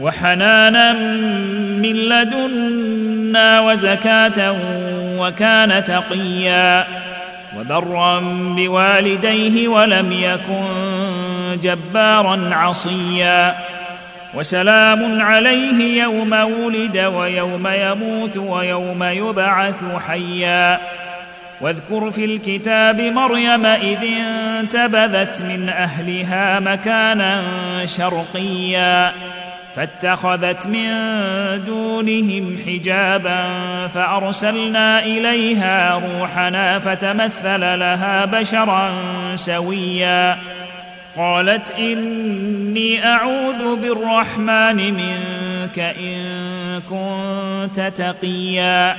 وحنانا 0.00 0.92
من 1.82 1.92
لدنا 1.92 3.60
وزكاة 3.60 4.56
وكان 5.18 5.84
تقيا 5.84 6.86
وبرا 7.58 8.20
بوالديه 8.56 9.68
ولم 9.68 10.12
يكن 10.12 10.64
جبارا 11.62 12.50
عصيا 12.52 13.54
وسلام 14.34 15.22
عليه 15.22 16.02
يوم 16.02 16.32
ولد 16.32 16.98
ويوم 16.98 17.68
يموت 17.68 18.36
ويوم 18.36 19.02
يبعث 19.02 19.84
حيا 20.08 20.80
واذكر 21.60 22.10
في 22.10 22.24
الكتاب 22.24 23.00
مريم 23.00 23.66
إذ 23.66 23.98
انتبذت 24.58 25.42
من 25.42 25.68
أهلها 25.68 26.60
مكانا 26.60 27.42
شرقيا 27.84 29.12
فاتخذت 29.76 30.66
من 30.66 30.90
دونهم 31.64 32.56
حجابا 32.66 33.44
فأرسلنا 33.94 35.04
إليها 35.04 35.94
روحنا 35.94 36.78
فتمثل 36.78 37.60
لها 37.60 38.24
بشرا 38.24 38.90
سويا. 39.36 40.36
قالت 41.16 41.74
إني 41.78 43.06
أعوذ 43.06 43.76
بالرحمن 43.76 44.76
منك 44.76 45.78
إن 45.78 46.20
كنت 46.90 47.80
تقيا. 47.80 48.96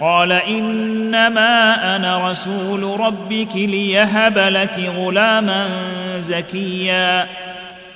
قال 0.00 0.32
إنما 0.32 1.96
أنا 1.96 2.30
رسول 2.30 3.00
ربك 3.00 3.56
ليهب 3.56 4.38
لك 4.38 4.92
غلاما 4.96 5.68
زكيا. 6.18 7.26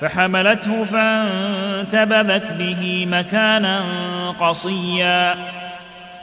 فحملته 0.00 0.84
فانتبذت 0.84 2.52
به 2.52 3.06
مكانا 3.10 3.80
قصيا 4.40 5.34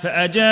فأجاءها 0.04 0.44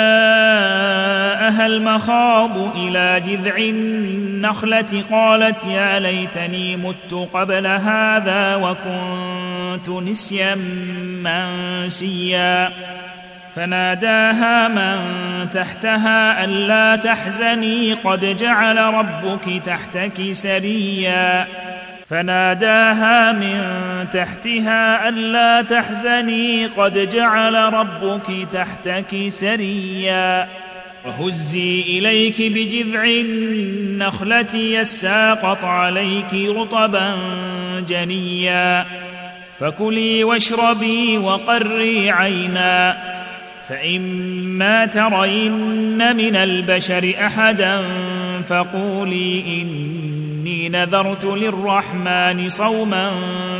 المخاض 1.66 2.76
إلى 2.76 3.22
جذع 3.26 3.56
النخلة 3.56 5.04
قالت 5.10 5.66
يا 5.66 5.98
ليتني 5.98 6.76
مت 6.76 7.28
قبل 7.34 7.66
هذا 7.66 8.56
وكنت 8.56 9.88
نسيا 9.88 10.54
منسيا 11.24 12.70
فناداها 13.56 14.68
من 14.68 14.98
تحتها 15.50 16.44
ألا 16.44 16.96
تحزني 16.96 17.92
قد 17.92 18.36
جعل 18.36 18.78
ربك 18.78 19.62
تحتك 19.64 20.32
سريا 20.32 21.46
فناداها 22.10 23.32
من 23.32 23.62
تحتها 24.12 25.08
ألا 25.08 25.62
تحزني 25.62 26.66
قد 26.66 27.10
جعل 27.10 27.54
ربك 27.54 28.48
تحتك 28.52 29.28
سريا. 29.28 30.48
وهزي 31.04 31.80
إليك 31.80 32.36
بجذع 32.42 33.04
النخلة 33.04 34.54
يساقط 34.54 35.64
عليك 35.64 36.34
رطبا 36.34 37.16
جنيا. 37.88 38.86
فكلي 39.60 40.24
واشربي 40.24 41.18
وقري 41.18 42.10
عينا. 42.10 42.96
فإما 43.68 44.86
ترين 44.86 46.16
من 46.16 46.36
البشر 46.36 47.14
أحدا 47.26 47.82
فقولي 48.48 49.40
إني 50.42 50.68
نذرت 50.68 51.24
للرحمن 51.24 52.48
صوما 52.48 53.10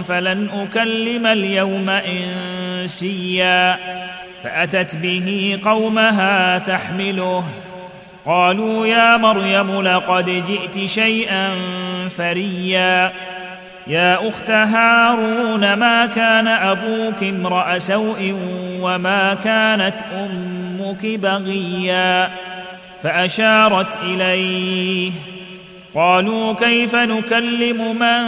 فلن 0.08 0.48
أكلم 0.54 1.26
اليوم 1.26 1.90
إنسيا. 1.90 3.78
فأتت 4.44 4.96
به 4.96 5.58
قومها 5.64 6.58
تحمله. 6.58 7.44
قالوا 8.26 8.86
يا 8.86 9.16
مريم 9.16 9.82
لقد 9.82 10.24
جئت 10.24 10.88
شيئا 10.88 11.50
فريا. 12.18 13.12
يا 13.86 14.28
أخت 14.28 14.50
هارون 14.50 15.74
ما 15.74 16.06
كان 16.06 16.48
أبوك 16.48 17.22
امرأ 17.22 17.78
سوء 17.78 18.38
وما 18.80 19.34
كانت 19.34 19.96
أمك 20.14 21.06
بغيا؟ 21.06 22.30
فأشارت 23.02 23.98
إليه. 24.02 25.31
قالوا 25.94 26.52
كيف 26.52 26.94
نكلم 26.94 27.96
من 27.96 28.24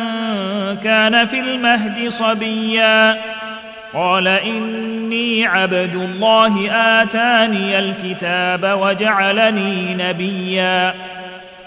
كان 0.76 1.26
في 1.26 1.40
المهد 1.40 2.08
صبيا؟ 2.08 3.16
قال 3.94 4.28
إني 4.28 5.46
عبد 5.46 5.94
الله 5.94 6.70
آتاني 7.02 7.78
الكتاب 7.78 8.78
وجعلني 8.80 9.94
نبيا. 9.94 10.94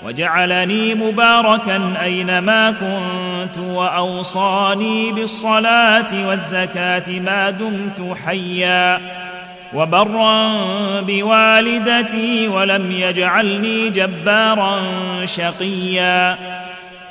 وجعلني 0.05 0.95
مباركا 0.95 1.93
أينما 2.03 2.71
كنت 2.71 3.57
وأوصاني 3.57 5.11
بالصلاة 5.11 6.27
والزكاة 6.27 7.19
ما 7.19 7.49
دمت 7.49 8.17
حيا. 8.25 8.99
وبرا 9.73 10.51
بوالدتي 11.01 12.47
ولم 12.47 12.91
يجعلني 12.91 13.89
جبارا 13.89 14.81
شقيا. 15.25 16.37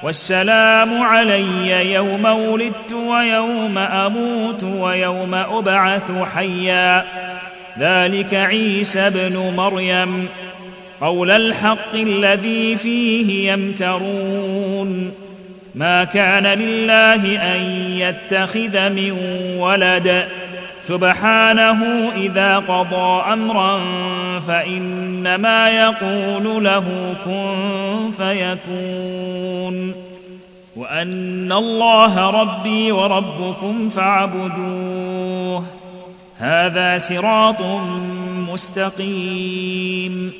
والسلام 0.02 1.02
علي 1.02 1.92
يوم 1.92 2.24
ولدت 2.24 2.92
ويوم 2.92 3.78
أموت 3.78 4.64
ويوم 4.64 5.34
أبعث 5.34 6.12
حيا. 6.34 7.04
ذلك 7.78 8.34
عيسى 8.34 9.00
ابن 9.00 9.52
مريم. 9.56 10.28
قول 11.00 11.30
الحق 11.30 11.94
الذي 11.94 12.76
فيه 12.76 13.52
يمترون. 13.52 15.12
ما 15.74 16.04
كان 16.04 16.46
لله 16.46 17.54
أن 17.54 17.90
يتخذ 17.98 18.88
من 18.88 19.12
ولد. 19.58 20.26
سبحانه 20.86 22.10
إذا 22.16 22.58
قضى 22.58 23.32
أمرا 23.32 23.80
فإنما 24.40 25.68
يقول 25.68 26.64
له 26.64 27.14
كن 27.24 28.10
فيكون 28.16 29.94
وأن 30.76 31.52
الله 31.52 32.30
ربي 32.30 32.92
وربكم 32.92 33.90
فاعبدوه 33.90 35.64
هذا 36.38 36.98
صراط 36.98 37.62
مستقيم 38.52 40.32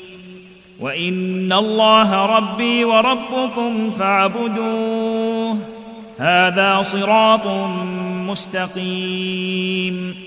وإن 0.81 1.53
الله 1.53 2.27
ربي 2.27 2.85
وربكم 2.85 3.91
فاعبدوه 3.91 5.57
هذا 6.19 6.83
صراط 6.83 7.47
مستقيم 8.27 10.27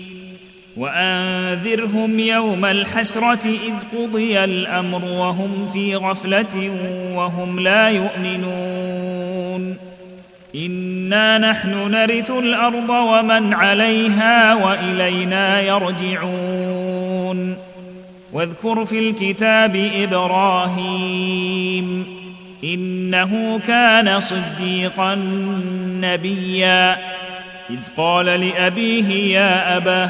وانذرهم 0.77 2.19
يوم 2.19 2.65
الحسرة 2.65 3.45
إذ 3.45 3.73
قضي 3.97 4.43
الأمر 4.43 5.05
وهم 5.05 5.69
في 5.73 5.95
غفلة 5.95 6.71
وهم 7.15 7.59
لا 7.59 7.89
يؤمنون. 7.89 9.77
إنا 10.55 11.37
نحن 11.37 11.91
نرث 11.91 12.31
الأرض 12.31 12.89
ومن 12.89 13.53
عليها 13.53 14.55
وإلينا 14.55 15.61
يرجعون. 15.61 17.57
واذكر 18.33 18.85
في 18.85 19.09
الكتاب 19.09 19.89
إبراهيم 19.95 22.05
إنه 22.63 23.59
كان 23.67 24.21
صديقا 24.21 25.15
نبيا. 26.01 26.97
إذ 27.69 27.79
قال 27.97 28.25
لأبيه 28.25 29.37
يا 29.37 29.77
ابه 29.77 30.09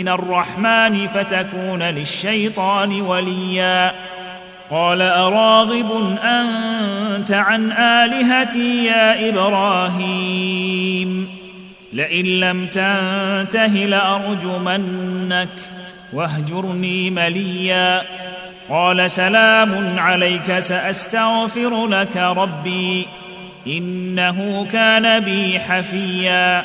من 0.00 0.08
الرحمن 0.08 1.08
فتكون 1.08 1.82
للشيطان 1.82 3.00
وليا. 3.00 3.92
قال 4.70 5.02
أراغب 5.02 6.18
أنت 6.24 7.32
عن 7.32 7.72
آلهتي 7.72 8.84
يا 8.84 9.28
إبراهيم؟ 9.28 11.28
لئن 11.92 12.26
لم 12.26 12.66
تنته 12.66 13.66
لأرجمنك 13.66 15.48
واهجرني 16.12 17.10
مليا. 17.10 18.02
قال 18.70 19.10
سلام 19.10 19.98
عليك 19.98 20.58
سأستغفر 20.58 21.86
لك 21.86 22.16
ربي 22.16 23.06
إنه 23.66 24.66
كان 24.72 25.20
بي 25.20 25.60
حفيا. 25.60 26.64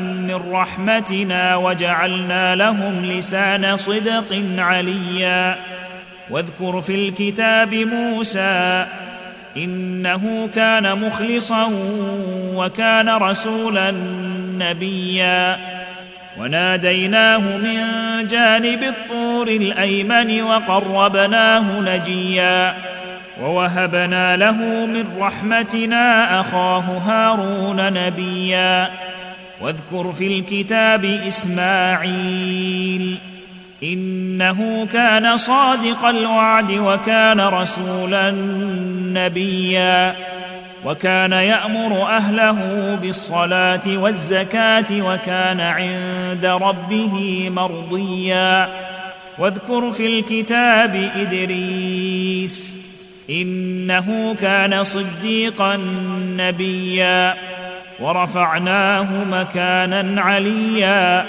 من 0.31 0.53
رحمتنا 0.53 1.55
وجعلنا 1.55 2.55
لهم 2.55 3.05
لسان 3.05 3.77
صدق 3.77 4.43
عليا. 4.57 5.55
واذكر 6.29 6.81
في 6.81 6.95
الكتاب 6.95 7.73
موسى 7.73 8.85
إنه 9.57 10.49
كان 10.55 10.97
مخلصا 10.97 11.69
وكان 12.55 13.09
رسولا 13.09 13.91
نبيا. 14.57 15.57
وناديناه 16.39 17.37
من 17.37 17.77
جانب 18.27 18.83
الطور 18.83 19.47
الأيمن 19.47 20.41
وقربناه 20.41 21.79
نجيا. 21.79 22.75
ووهبنا 23.41 24.37
له 24.37 24.85
من 24.85 25.07
رحمتنا 25.19 26.39
أخاه 26.41 26.79
هارون 26.79 27.93
نبيا. 27.93 28.89
واذكر 29.61 30.13
في 30.13 30.27
الكتاب 30.27 31.05
إسماعيل 31.05 33.17
إنه 33.83 34.87
كان 34.93 35.37
صادق 35.37 36.05
الوعد 36.05 36.71
وكان 36.71 37.41
رسولا 37.41 38.31
نبيا 39.13 40.15
وكان 40.85 41.31
يأمر 41.31 42.07
أهله 42.07 42.59
بالصلاة 43.01 43.81
والزكاة 43.87 44.85
وكان 44.91 45.59
عند 45.59 46.45
ربه 46.45 47.49
مرضيا 47.49 48.69
واذكر 49.39 49.91
في 49.91 50.07
الكتاب 50.07 51.11
إدريس 51.15 52.81
إنه 53.29 54.35
كان 54.41 54.83
صديقا 54.83 55.79
نبيا 56.37 57.35
ورفعناه 58.01 59.07
مكانا 59.31 60.21
عليا. 60.21 61.25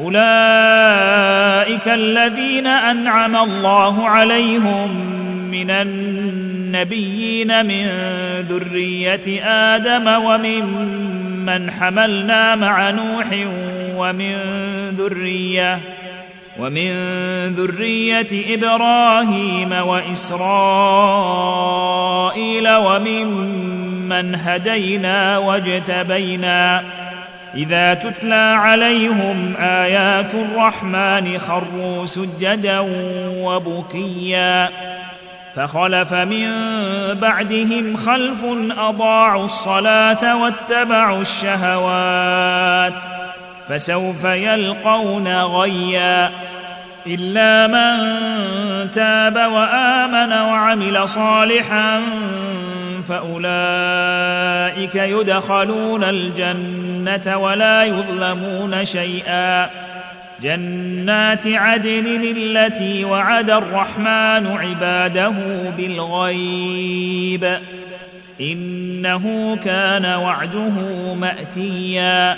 أولئك 0.00 1.88
الذين 1.88 2.66
أنعم 2.66 3.36
الله 3.36 4.08
عليهم 4.08 5.16
من 5.50 5.70
النبيين 5.70 7.66
من 7.66 7.86
ذرية 8.48 9.44
آدم 9.44 10.24
وممن 10.24 11.70
حملنا 11.70 12.54
مع 12.54 12.90
نوح 12.90 13.26
ومن 13.96 14.36
ذرية 14.98 15.78
ومن 16.58 16.92
ذرية 17.56 18.54
إبراهيم 18.54 19.72
وإسرائيل 19.72 20.36
وممن 24.06 24.34
هدينا 24.34 25.38
واجتبينا 25.38 26.82
اذا 27.54 27.94
تتلى 27.94 28.56
عليهم 28.58 29.54
ايات 29.60 30.34
الرحمن 30.34 31.38
خروا 31.38 32.06
سجدا 32.06 32.78
وبكيا 33.38 34.68
فخلف 35.56 36.12
من 36.12 36.50
بعدهم 37.12 37.96
خلف 37.96 38.44
اضاعوا 38.78 39.44
الصلاه 39.44 40.36
واتبعوا 40.36 41.20
الشهوات 41.20 43.06
فسوف 43.68 44.24
يلقون 44.24 45.28
غيا 45.28 46.30
الا 47.06 47.66
من 47.66 47.96
تاب 48.90 49.36
وامن 49.36 50.32
وعمل 50.32 51.08
صالحا 51.08 52.02
فأولئك 53.08 54.94
يدخلون 54.94 56.04
الجنة 56.04 57.36
ولا 57.36 57.84
يظلمون 57.84 58.84
شيئا. 58.84 59.70
جنات 60.42 61.46
عدن 61.46 62.34
التي 62.36 63.04
وعد 63.04 63.50
الرحمن 63.50 64.46
عباده 64.46 65.34
بالغيب. 65.76 67.58
إنه 68.40 69.56
كان 69.64 70.04
وعده 70.04 71.14
مأتيا. 71.14 72.36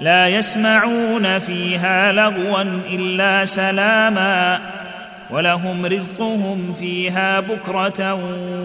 لا 0.00 0.28
يسمعون 0.28 1.38
فيها 1.38 2.12
لغوا 2.12 2.80
إلا 2.90 3.44
سلاما. 3.44 4.60
ولهم 5.30 5.86
رزقهم 5.86 6.74
فيها 6.80 7.40
بكرة 7.40 8.14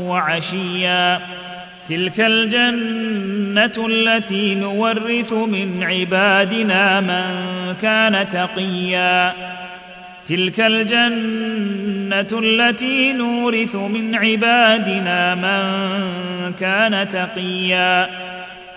وعشيا. 0.08 1.20
تلك 1.88 2.20
الجنة 2.20 3.88
التي 3.88 4.56
نورث 4.56 5.34
من 5.34 5.84
عبادنا 5.84 7.02
من 7.02 7.76
كان 7.82 8.30
تقيا. 8.30 9.34
تلك 10.28 10.60
الجنة 10.60 12.40
التي 12.40 13.14
نورث 13.14 13.76
من 13.76 14.16
عبادنا 14.16 15.36
من 15.36 16.54
كان 16.60 17.10
تقيا. 17.10 18.10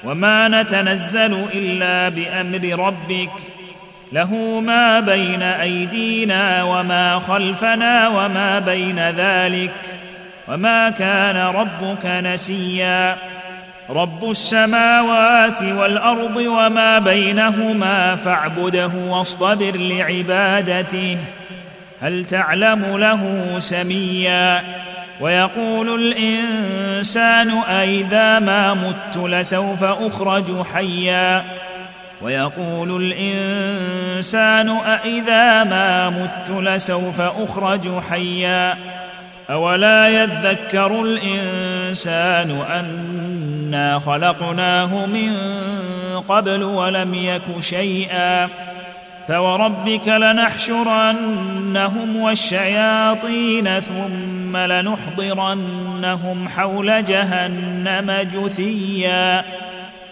وما 0.05 0.49
نتنزل 0.49 1.47
إلا 1.55 2.09
بأمر 2.09 2.87
ربك 2.87 3.54
له 4.15 4.61
ما 4.61 5.01
بين 5.01 5.43
أيدينا 5.43 6.63
وما 6.63 7.19
خلفنا 7.29 8.09
وما 8.09 8.59
بين 8.59 9.11
ذلك 9.11 9.71
وما 10.49 10.91
كان 10.91 11.37
ربك 11.37 12.07
نسيا. 12.07 13.17
رب 13.91 14.31
السماوات 14.31 15.63
والأرض 15.63 16.37
وما 16.37 16.99
بينهما 16.99 18.17
فاعبده 18.17 18.91
واصطبر 19.09 19.73
لعبادته. 19.77 21.19
هل 22.03 22.25
تعلم 22.25 22.97
له 22.97 23.55
سميا؟ 23.59 24.63
ويقول 25.21 25.95
الإنسان 25.95 27.51
أإذا 27.51 28.39
ما 28.39 28.75
مت 28.75 29.17
لسوف 29.17 29.85
أخرج 29.85 30.63
حيا. 30.75 31.45
ويقول 32.25 33.13
الإنسان 33.13 34.69
أإذا 34.69 35.65
ما 35.65 36.11
مت 36.11 36.51
لسوف 36.51 37.21
اخرج 37.21 38.01
حيا؟ 38.11 38.77
اولا 39.51 40.09
يذكر 40.09 41.03
الإنسان 41.03 42.61
انا 42.71 43.99
خلقناه 43.99 45.07
من 45.07 45.33
قبل 46.29 46.63
ولم 46.63 47.15
يك 47.15 47.61
شيئا 47.61 48.49
فوربك 49.29 50.09
لنحشرنهم 50.09 50.57
والشياطين 52.17 53.81
ثم 53.81 54.57
لنحضرنهم 54.57 56.49
حول 56.49 57.05
جهنم 57.05 58.29
جثيا 58.35 59.45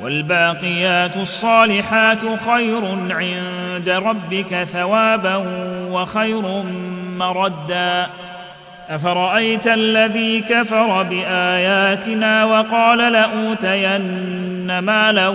والباقيات 0.00 1.16
الصالحات 1.16 2.40
خير 2.46 2.82
عند 3.10 3.88
ربك 3.88 4.64
ثوابا 4.64 5.36
وخير 5.90 6.62
مردا. 7.16 8.06
أفرأيت 8.90 9.66
الذي 9.66 10.40
كفر 10.40 11.02
بآياتنا 11.02 12.44
وقال 12.44 13.12
لأوتين 13.12 14.78
مالا 14.78 15.28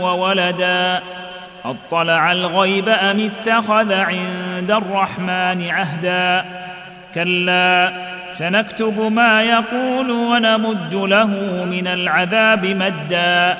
وولدا؟ 0.00 1.02
أطلع 1.64 2.32
الغيب 2.32 2.88
أم 2.88 3.30
اتخذ 3.30 3.92
عند 3.92 4.70
الرحمن 4.70 5.70
عهدا؟ 5.70 6.44
كلا 7.14 7.92
سنكتب 8.32 9.12
ما 9.12 9.42
يقول 9.42 10.10
ونمد 10.10 10.94
له 10.94 11.26
من 11.70 11.86
العذاب 11.86 12.66
مدا. 12.66 13.56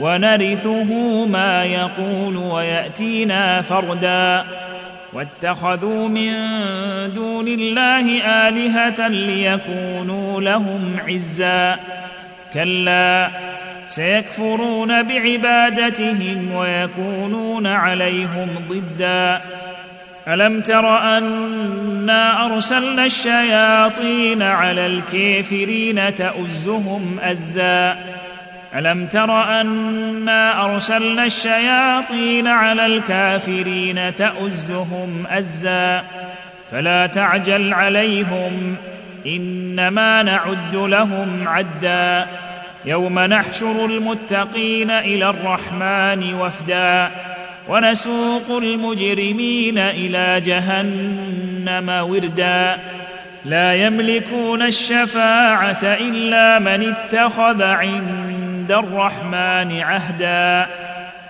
ونرثه 0.00 1.24
ما 1.26 1.64
يقول 1.64 2.36
ويأتينا 2.36 3.62
فردا. 3.62 4.44
واتخذوا 5.12 6.08
من 6.08 6.32
دون 7.14 7.48
الله 7.48 8.20
آلهة 8.48 9.08
ليكونوا 9.08 10.40
لهم 10.40 10.96
عزا. 11.08 11.76
كلا 12.54 13.28
سيكفرون 13.88 15.02
بعبادتهم 15.02 16.52
ويكونون 16.54 17.66
عليهم 17.66 18.48
ضدا. 18.68 19.40
ألم 20.28 20.60
تر 20.60 20.98
أنا 21.18 22.46
أرسلنا 22.46 23.04
الشياطين 23.04 24.42
على 24.42 24.86
الكافرين 24.86 26.14
تؤزهم 26.14 27.18
أزا؟ 27.22 28.13
ألم 28.74 29.06
تر 29.06 29.60
أنا 29.60 30.64
أرسلنا 30.64 31.24
الشياطين 31.24 32.46
على 32.46 32.86
الكافرين 32.86 34.14
تؤزهم 34.14 35.24
أزا 35.30 36.04
فلا 36.70 37.06
تعجل 37.06 37.74
عليهم 37.74 38.76
إنما 39.26 40.22
نعد 40.22 40.74
لهم 40.74 41.48
عدا 41.48 42.26
يوم 42.84 43.18
نحشر 43.18 43.86
المتقين 43.86 44.90
إلى 44.90 45.30
الرحمن 45.30 46.34
وفدا 46.34 47.10
ونسوق 47.68 48.58
المجرمين 48.58 49.78
إلى 49.78 50.40
جهنم 50.40 52.06
وردا 52.10 52.78
لا 53.44 53.74
يملكون 53.74 54.62
الشفاعة 54.62 55.82
إلا 55.82 56.58
من 56.58 56.94
اتخذ 56.94 57.62
عند 57.62 58.33
الرحمن 58.72 59.80
عهدا 59.80 60.66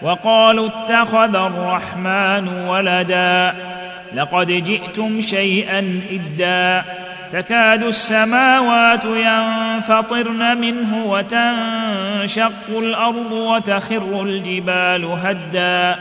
وقالوا 0.02 0.68
اتخذ 0.68 1.36
الرحمن 1.36 2.48
ولدا 2.48 3.54
لقد 4.14 4.46
جئتم 4.46 5.20
شيئا 5.20 6.00
إدا 6.10 6.84
تكاد 7.32 7.82
السماوات 7.82 9.04
ينفطرن 9.04 10.58
منه 10.60 11.04
وتنشق 11.06 12.78
الأرض 12.78 13.32
وتخر 13.32 14.22
الجبال 14.22 15.04
هدا 15.04 15.98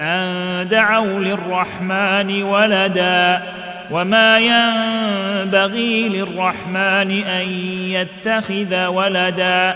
أن 0.00 0.68
دعوا 0.70 1.20
للرحمن 1.20 2.42
ولدا 2.42 3.42
وما 3.90 4.38
ينبغي 4.38 6.08
للرحمن 6.08 7.10
أن 7.10 7.48
يتخذ 7.90 8.86
ولدا 8.86 9.74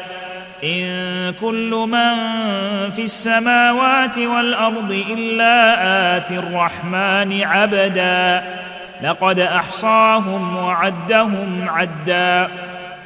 إن 0.64 1.34
كل 1.40 1.70
من 1.88 2.14
في 2.90 3.02
السماوات 3.02 4.18
والأرض 4.18 5.04
إلا 5.10 5.76
اتي 6.16 6.38
الرحمن 6.38 7.40
عبدا. 7.44 8.44
لقد 9.02 9.40
أحصاهم 9.40 10.56
وعدهم 10.56 11.66
عدا. 11.68 12.48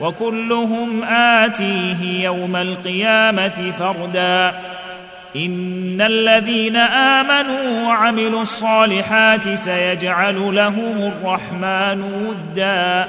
وكلهم 0.01 1.05
آتيه 1.05 2.25
يوم 2.25 2.57
القيامة 2.57 3.73
فردا. 3.79 4.55
إن 5.37 6.01
الذين 6.01 6.77
آمنوا 6.77 7.89
وعملوا 7.89 8.43
الصالحات 8.43 9.55
سيجعل 9.55 10.55
لهم 10.55 11.13
الرحمن 11.13 12.03
ودا. 12.03 13.09